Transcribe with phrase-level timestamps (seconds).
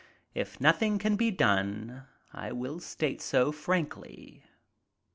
[0.33, 4.43] If nothing can be done I will state so frankly."